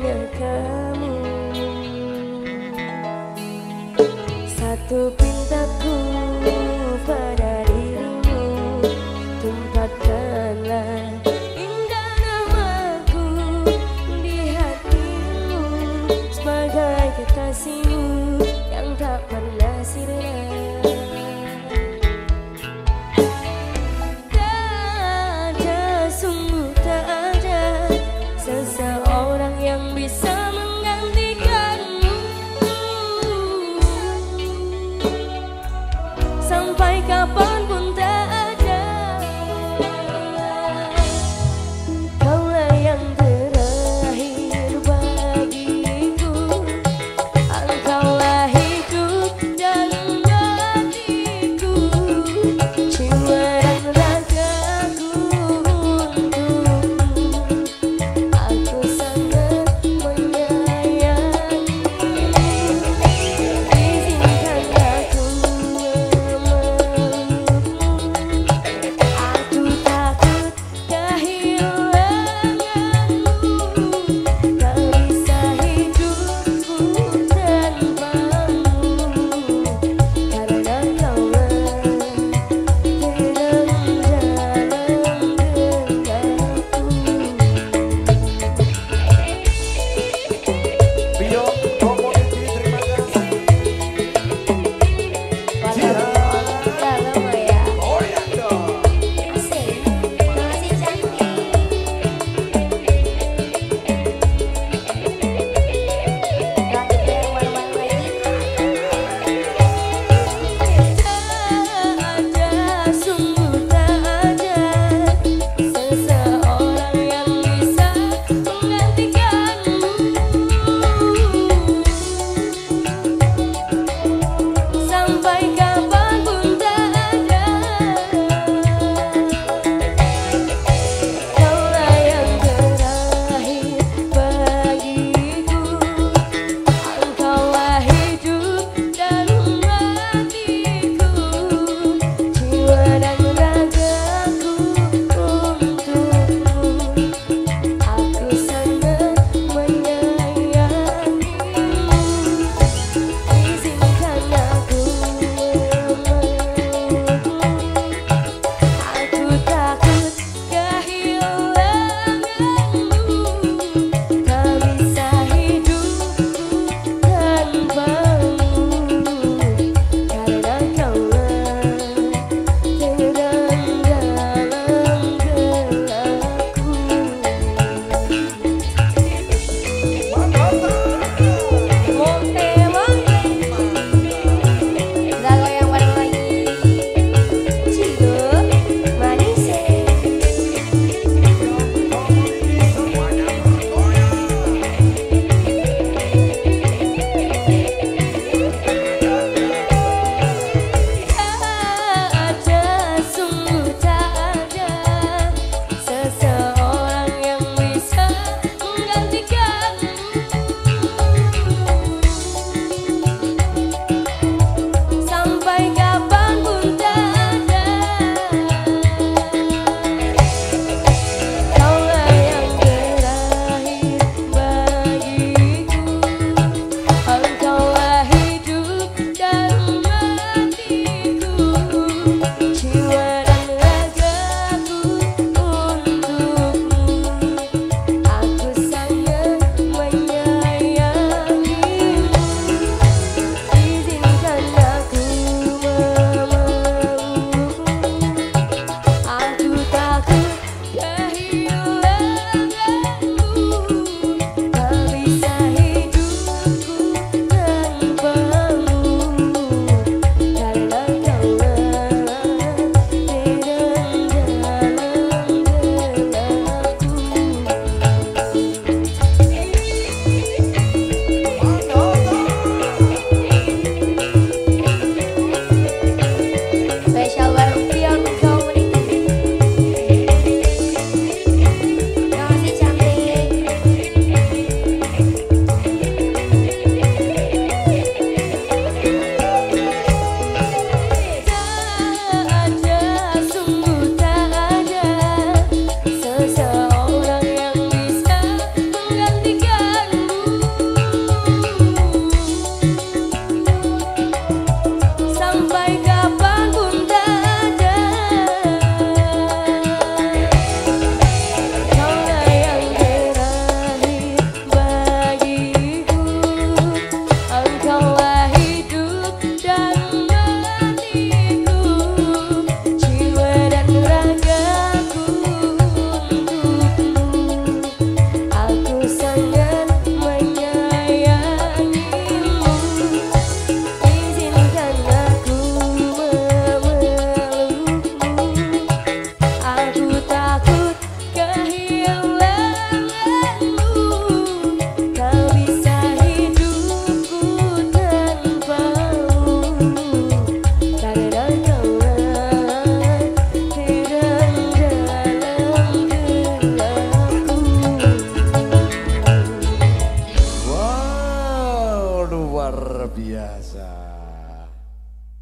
America. 0.00 0.49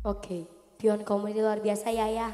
Oke, 0.08 0.48
pion 0.80 1.04
community 1.04 1.44
luar 1.44 1.60
biasa 1.60 1.92
ya 1.92 2.08
ya. 2.08 2.32